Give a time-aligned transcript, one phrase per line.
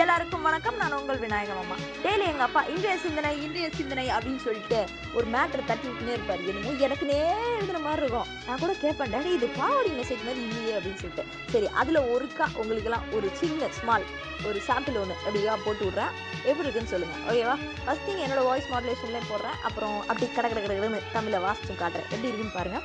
[0.00, 0.76] எல்லாருக்கும் வணக்கம்.
[0.76, 1.74] நான் உங்கள் விநாயகம் அம்மா.
[2.02, 4.78] டெய்லி எங்கள் அப்பா இன்றைய சிந்தனை இன்றைய சிந்தனை அப்படின்னு சொல்லிட்டு
[5.14, 6.44] ஒரு மேட்ரு தட்டி விட்டுனே இருப்பார்.
[6.50, 7.18] என்னமோ எனக்குனே
[7.58, 8.30] எழுதுன மாதிரி இருக்கும்.
[8.46, 11.24] நான் கூட கேட்பேன் டேடி இது பாவடி மெசேஜ் மாதிரி இல்லையே அப்படின்னு சொல்லிட்டு.
[11.52, 14.06] சரி அதில் ஒருக்கா உங்களுக்கெல்லாம் ஒரு சின்ன ஸ்மால்
[14.48, 16.14] ஒரு சாம்பிள் ஒன்று அப்படியா போட்டு விட்றேன்.
[16.44, 19.58] எப்படி இருக்குன்னு சொல்லுங்கள் ஓகேவா ஃபஸ்ட் நீங்கள் என்னோட வாய்ஸ் மாடுலேஷன்லேயே போடுறேன்.
[19.70, 22.10] அப்புறம் அப்படி கடை கட கடன்னு தமிழை வாசிச்சும் காட்டுறேன்.
[22.14, 22.80] எப்படி இருக்குன்னு பாருங்க.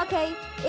[0.00, 0.18] ஓகே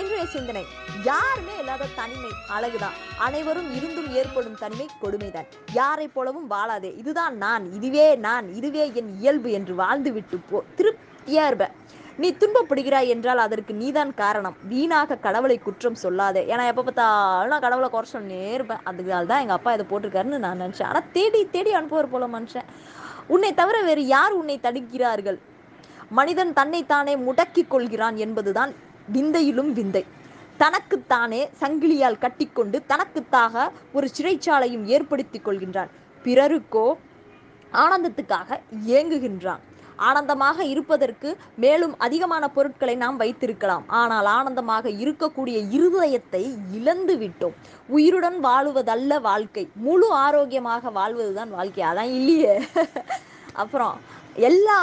[0.00, 0.62] இன்றைய சிந்தனை.
[1.08, 2.96] யாருமே இல்லாத தனிமை அழகுதான்.
[3.26, 5.48] அனைவரும் இருந்தும் ஏற்படும் தனிமை கொடுமைதான்.
[5.78, 6.90] யாரை போலவும் வாழாதே.
[7.00, 11.68] இதுதான் நான் இதுவே நான் இதுவே என் இயல்பு என்று வாழ்ந்துவிட்டு போ திருப்தியா இருப்ப
[12.22, 14.56] நீ துன்பப்படுகிறாய் என்றால் அதற்கு நீதான் காரணம்.
[14.70, 16.42] வீணாக கடவுளை குற்றம் சொல்லாதே.
[16.52, 18.82] ஏன்னா எப்போ பார்த்தாலும் நான் கடவுளை குறை சொன்னே இருப்பேன்.
[18.90, 20.88] அதுக்காக தான் எங்கள் அப்பா இதை போட்டிருக்காருன்னு நான் நினச்சேன்.
[20.90, 22.68] ஆனால் தேடி தேடி அனுப்புவார் போல மனுஷன்.
[23.34, 25.38] உன்னை தவிர வேறு யார் உன்னை தடுக்கிறார்கள்?
[26.18, 28.72] மனிதன் தன்னைத்தானே முடக்கிக் கொள்கிறான் என்பதுதான்
[29.16, 30.04] விந்தையிலும் விந்தை.
[30.62, 35.90] தனக்குத்தானே சங்கிலியால் கட்டிக்கொண்டு தனக்குத்தாக ஒரு சிறைச்சாலையும் ஏற்படுத்தி கொள்கின்றான்.
[36.24, 36.86] பிறருக்கோ
[37.82, 38.58] ஆனந்தத்துக்காக
[38.98, 39.64] ஏங்குகின்றான்
[40.08, 41.30] ஆனந்தமாக இருப்பதற்கு
[41.62, 43.84] மேலும் அதிகமான பொருட்களை நாம் வைத்திருக்கலாம்.
[44.00, 46.42] ஆனால் ஆனந்தமாக இருக்கக்கூடிய இருதயத்தை
[46.78, 47.56] இழந்து விட்டோம்.
[47.96, 49.64] உயிருடன் வாழுவதல்ல வாழ்க்கை.
[49.86, 51.84] முழு ஆரோக்கியமாக வாழ்வதுதான் வாழ்க்கை.
[51.90, 52.54] அதான் இல்லையே.
[53.62, 53.96] அப்புறம்
[54.50, 54.78] எல்லா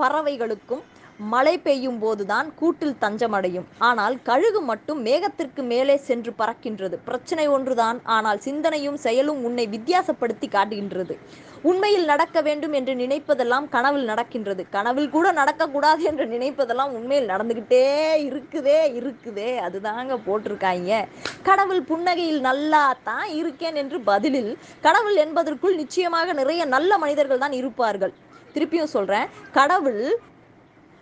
[0.00, 0.82] பறவைகளுக்கும்
[1.18, 6.96] மழை பெய்யும் போதுதான் கூட்டில் தஞ்சமடையும் ஆனால் கழுகு மட்டும் மேகத்திற்கு மேலே சென்று பறக்கின்றது.
[7.08, 7.98] பிரச்சனை ஒன்றுதான்.
[8.16, 11.16] ஆனால் சிந்தனையும் செயலும் உன்னை வித்தியாசப்படுத்தி காட்டுகின்றது.
[11.62, 14.64] உண்மையில் நடக்க வேண்டும் என்று நினைப்பதெல்லாம் கனவில் நடக்கின்றது.
[14.76, 17.82] கனவில் கூட நடக்கக்கூடாது என்று நினைப்பதெல்லாம் உண்மையில் நடந்துக்கிட்டே
[18.28, 19.50] இருக்குதே இருக்குதே.
[19.66, 21.02] அதுதாங்க போட்டிருக்காங்க.
[21.42, 28.14] கடவுள் புன்னகையில் நல்லா தான் இருக்கேன் என்று பதிலில் கடவுள் என்பதற்குள் நிச்சயமாக நிறைய நல்ல மனிதர்கள் தான் இருப்பார்கள்.
[28.54, 29.28] திருப்பியும் சொல்றேன்.
[29.60, 30.02] கடவுள்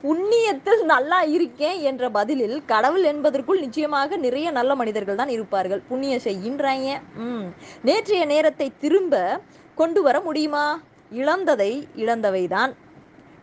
[0.03, 5.83] புண்ணியத்தில் நல்லா இருக்கேன் என்ற பதிலில் கடவுள் என்பதற்குள் நிச்சயமாக நிறைய நல்ல மனிதர்கள் தான் இருப்பார்கள்.
[5.89, 7.45] புண்ணியம் செய்கின்றாங்க ம்.
[7.83, 9.41] நேற்றைய நேரத்தை திரும்ப
[9.75, 10.81] கொண்டு வர முடியுமா?
[11.11, 12.73] இழந்ததை இழந்தவைதான்.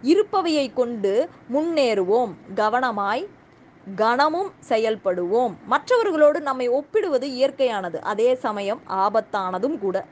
[0.04, 2.34] இருப்பவையை கொண்டு முன்னேறுவோம்.
[2.56, 3.28] கவனமாய்
[3.96, 5.54] கணமும் செயல்படுவோம்.
[5.66, 8.00] மற்றவர்களோடு நம்மை ஒப்பிடுவது இயற்கையானது.
[8.02, 10.06] அதே சமயம் ஆபத்தானதும் கூட.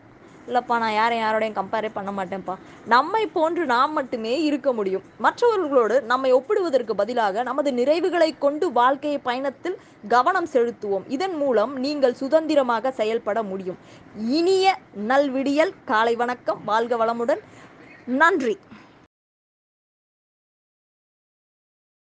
[0.52, 2.56] இல்லைப்பா நான் யாரையும் யாரோடையும் கம்பேரே பண்ண மாட்டேன்ப்பா.
[2.86, 5.04] நம்மை போன்று நாம் மட்டுமே இருக்க முடியும்.
[5.18, 11.06] மற்றவர்களோடு நம்மை ஒப்பிடுவதற்கு பதிலாக நமது நிறைவுகளை கொண்டு வாழ்க்கை பயணத்தில் கவனம் செலுத்துவோம்.
[11.08, 13.78] இதன் மூலம் நீங்கள் சுதந்திரமாக செயல்பட முடியும்.
[14.16, 15.74] இனிய நல்விடியல்.
[15.86, 16.62] காலை வணக்கம்.
[16.66, 17.42] வாழ்க வளமுடன்.
[18.06, 18.58] நன்றி.